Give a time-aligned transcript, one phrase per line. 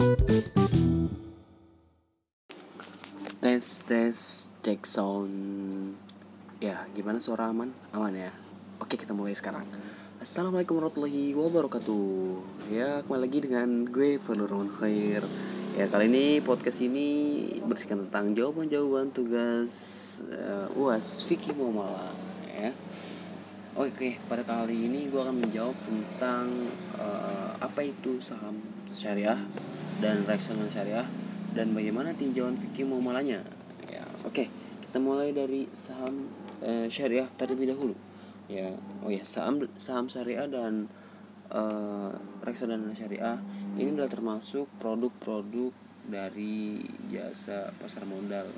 [0.00, 0.08] Tes
[3.84, 4.16] tes
[4.64, 5.36] cek sound.
[6.56, 7.68] Ya gimana suara aman?
[7.92, 8.32] Aman ya?
[8.80, 9.68] Oke kita mulai sekarang.
[10.16, 12.32] Assalamualaikum warahmatullahi wabarakatuh.
[12.72, 15.20] Ya kembali lagi dengan gue Fadlur Rahman Khair.
[15.76, 19.76] Ya kali ini podcast ini bersihkan tentang jawaban-jawaban tugas
[20.32, 22.08] uh, UAS Vicky Muamala
[22.56, 22.72] ya.
[23.76, 26.48] Oke pada kali ini gue akan menjawab tentang
[26.96, 28.56] uh, apa itu saham
[28.88, 29.36] syariah
[30.00, 31.06] dan reksadana syariah
[31.52, 33.44] dan bagaimana tinjauan fikih muamalahnya.
[33.86, 34.32] Ya, oke.
[34.32, 34.48] Okay.
[34.90, 36.26] Kita mulai dari saham
[36.64, 37.94] eh, syariah terlebih dahulu.
[38.50, 38.74] Ya,
[39.06, 40.90] oh ya, saham saham syariah dan
[41.52, 42.10] eh,
[42.42, 43.38] reksadana syariah
[43.78, 45.70] ini adalah termasuk produk-produk
[46.10, 46.82] dari
[47.12, 48.50] jasa pasar modal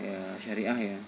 [0.00, 0.98] ya syariah ya.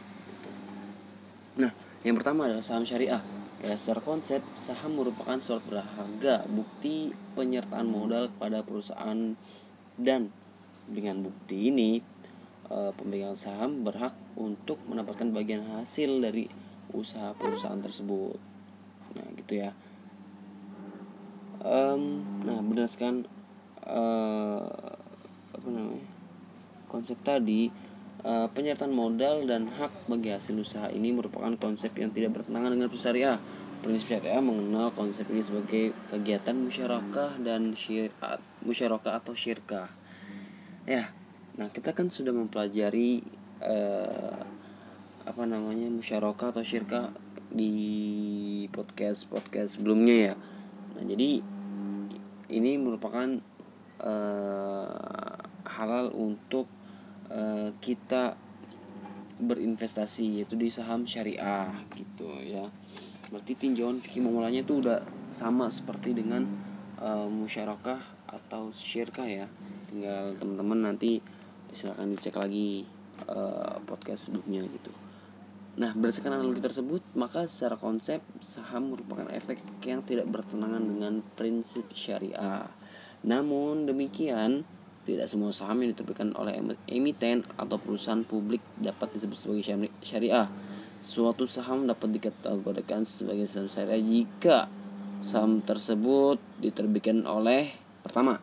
[1.64, 1.72] Nah,
[2.04, 3.20] yang pertama adalah saham syariah.
[3.62, 9.38] Ya, secara konsep saham merupakan surat berharga bukti penyertaan modal kepada perusahaan
[9.94, 10.34] dan
[10.90, 12.02] dengan bukti ini,
[12.66, 16.50] eh, pemegang saham berhak untuk mendapatkan bagian hasil dari
[16.90, 18.34] usaha perusahaan tersebut.
[19.14, 19.70] Nah, gitu ya.
[21.62, 23.22] Um, nah, berdasarkan
[23.86, 24.66] uh,
[25.54, 26.02] apa namanya
[26.90, 27.70] konsep tadi,
[28.26, 32.88] uh, penyertaan modal dan hak bagi hasil usaha ini merupakan konsep yang tidak bertentangan dengan
[32.92, 33.38] syariah.
[33.82, 40.02] Prinsip syariah mengenal konsep ini sebagai kegiatan musyarakah dan syirat, musyarakah atau syirkah
[40.86, 41.14] ya
[41.52, 43.22] nah kita kan sudah mempelajari
[43.62, 44.40] uh,
[45.22, 47.12] apa namanya musyarakah atau syirkah
[47.52, 50.34] di podcast podcast sebelumnya ya
[50.98, 51.44] nah jadi
[52.52, 53.38] ini merupakan
[54.02, 55.36] uh,
[55.68, 56.66] halal untuk
[57.32, 58.36] uh, kita
[59.42, 62.68] berinvestasi yaitu di saham syariah gitu ya.
[63.32, 65.02] Berarti tinjauan fikih memulainya itu udah
[65.32, 66.46] sama seperti dengan
[67.00, 69.46] uh, musyarakah atau syirkah ya.
[69.90, 71.18] Tinggal teman-teman nanti
[71.72, 72.84] silahkan dicek lagi
[73.26, 74.92] uh, podcast sebelumnya gitu.
[75.80, 79.56] Nah berdasarkan analogi tersebut maka secara konsep saham merupakan efek
[79.88, 82.68] yang tidak bertentangan dengan prinsip syariah.
[83.24, 84.68] Namun demikian
[85.02, 86.54] tidak semua saham yang diterbitkan oleh
[86.86, 89.62] emiten atau perusahaan publik dapat disebut sebagai
[90.02, 90.46] syariah.
[91.02, 94.70] Suatu saham dapat dikategorikan sebagai saham syariah jika
[95.22, 98.38] saham tersebut diterbitkan oleh pertama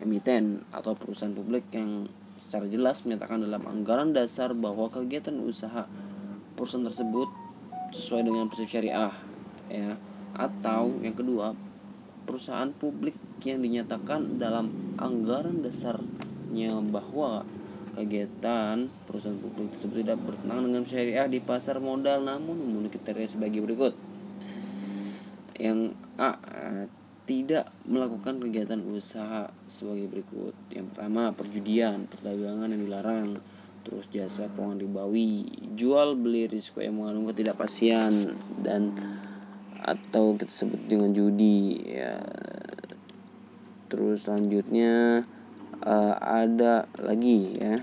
[0.00, 2.08] emiten atau perusahaan publik yang
[2.40, 5.88] secara jelas menyatakan dalam anggaran dasar bahwa kegiatan usaha
[6.56, 7.28] perusahaan tersebut
[7.92, 9.12] sesuai dengan prinsip syariah
[9.72, 9.96] ya
[10.36, 11.52] atau yang kedua
[12.24, 14.68] perusahaan publik yang dinyatakan dalam
[14.98, 17.44] anggaran dasarnya bahwa
[17.92, 23.60] kegiatan perusahaan publik tersebut tidak bertentangan dengan syariah di pasar modal namun memenuhi kriteria sebagai
[23.60, 23.92] berikut
[25.60, 26.36] yang A
[27.22, 30.54] tidak melakukan kegiatan usaha sebagai berikut.
[30.74, 33.28] Yang pertama, perjudian, perdagangan yang dilarang,
[33.86, 35.46] terus jasa keuangan ribawi,
[35.78, 38.90] jual beli risiko yang mengandung ketidakpastian dan
[39.82, 42.18] atau kita sebut dengan judi ya.
[43.92, 45.28] Terus selanjutnya
[45.84, 47.76] uh, ada lagi ya.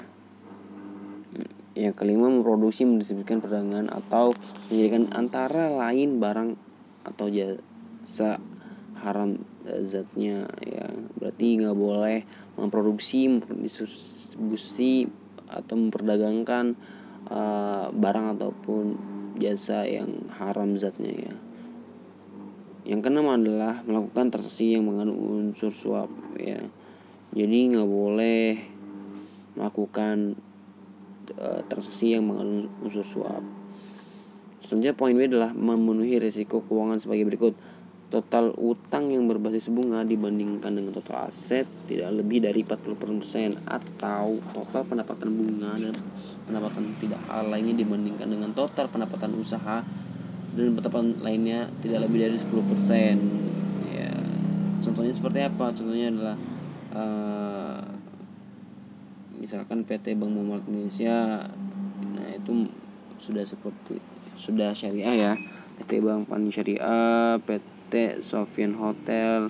[1.77, 4.33] Yang kelima memproduksi mendistribusikan perdagangan atau
[4.73, 6.57] menjadikan antara lain barang
[7.05, 8.41] atau jasa
[8.99, 12.27] haram eh, zatnya ya berarti nggak boleh
[12.59, 15.07] memproduksi memdistribusi
[15.47, 16.75] atau memperdagangkan
[17.31, 18.99] uh, barang ataupun
[19.39, 21.33] jasa yang haram zatnya ya
[22.89, 26.09] yang keenam adalah melakukan transaksi yang mengandung unsur suap
[26.41, 26.57] ya.
[27.29, 28.57] Jadi nggak boleh
[29.53, 30.33] melakukan
[31.37, 33.45] uh, transaksi yang mengandung unsur suap
[34.69, 37.57] selanjutnya poin B adalah memenuhi risiko keuangan sebagai berikut.
[38.09, 44.81] Total utang yang berbasis bunga dibandingkan dengan total aset tidak lebih dari 40% atau total
[44.81, 45.93] pendapatan bunga dan
[46.49, 49.85] pendapatan tidak hal lainnya dibandingkan dengan total pendapatan usaha
[50.55, 54.13] dan pendapatan lainnya tidak lebih dari 10% ya.
[54.81, 55.65] Contohnya seperti apa?
[55.73, 56.35] Contohnya adalah
[56.93, 57.81] uh,
[59.37, 61.47] misalkan PT Bank Muamalat Indonesia
[61.99, 62.67] nah itu
[63.19, 63.99] sudah seperti
[64.39, 65.33] sudah syariah ya.
[65.79, 69.49] PT Bank Panin Syariah PT PT Sofian Hotel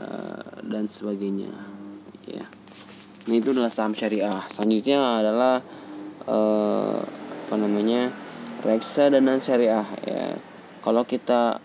[0.00, 1.52] uh, dan sebagainya.
[2.24, 2.48] Ya.
[3.28, 4.40] Nah itu adalah saham syariah.
[4.48, 5.60] Selanjutnya adalah
[6.24, 7.04] uh,
[7.44, 8.08] apa namanya
[8.64, 10.34] reksadana syariah ya
[10.82, 11.62] kalau kita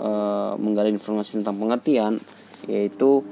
[0.00, 2.16] uh, menggali informasi tentang pengertian
[2.64, 3.24] yaitu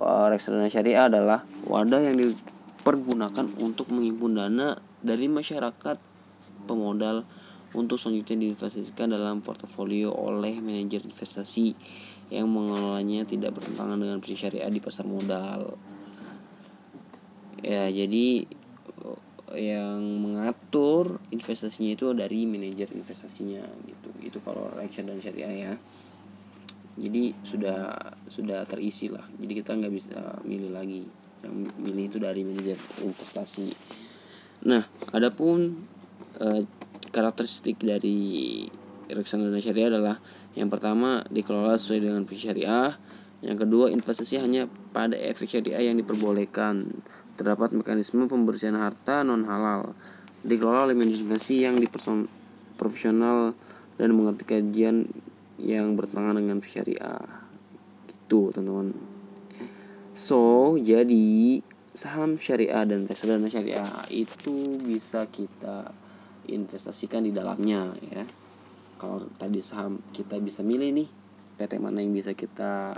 [0.00, 5.96] uh, reksadana syariah adalah wadah yang dipergunakan untuk menghimpun dana dari masyarakat
[6.68, 7.24] pemodal
[7.70, 11.72] untuk selanjutnya diinvestasikan dalam portofolio oleh manajer investasi
[12.30, 15.74] yang mengelolanya tidak bertentangan dengan prinsip syariah di pasar modal.
[17.60, 18.46] Ya, jadi
[19.56, 24.10] yang mengatur investasinya itu dari manajer investasinya gitu.
[24.22, 25.72] Itu kalau reksadana syariah ya.
[27.00, 27.90] Jadi sudah
[28.28, 29.24] sudah terisi lah.
[29.40, 31.02] Jadi kita nggak bisa milih lagi.
[31.40, 33.68] Yang milih itu dari manajer investasi.
[34.68, 34.84] Nah,
[35.16, 35.86] adapun
[36.38, 36.62] eh,
[37.10, 38.68] karakteristik dari
[39.10, 40.16] reksadana syariah adalah
[40.54, 42.94] yang pertama dikelola sesuai dengan syariah.
[43.40, 46.92] Yang kedua investasi hanya pada efek syariah yang diperbolehkan.
[47.36, 49.92] Terdapat mekanisme pembersihan harta non halal.
[50.40, 51.76] Dikelola oleh manajemen yang
[52.80, 53.52] profesional
[54.00, 55.04] dan mengerti kajian
[55.60, 57.20] yang bertentangan dengan syariah.
[58.08, 58.96] Gitu, teman-teman.
[60.16, 61.60] So, jadi
[61.90, 65.90] saham syariah dan reksadana syariah itu bisa kita
[66.46, 68.22] investasikan di dalamnya ya
[68.96, 71.08] kalau tadi saham kita bisa milih nih
[71.58, 72.94] PT mana yang bisa kita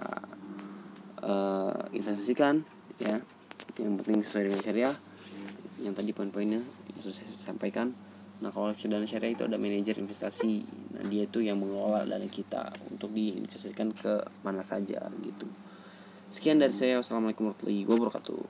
[1.25, 2.63] uh, investasikan
[3.01, 3.19] ya
[3.79, 4.97] yang penting sesuai dengan syariah.
[5.83, 6.63] Yang tadi poin-poinnya
[7.03, 7.91] sudah saya sampaikan.
[8.43, 10.63] Nah kalau dana syariah itu ada manajer investasi.
[10.99, 15.47] Nah dia itu yang mengelola dana kita untuk diinvestasikan ke mana saja gitu.
[16.31, 16.99] Sekian dari saya.
[16.99, 18.41] Wassalamualaikum warahmatullahi wabarakatuh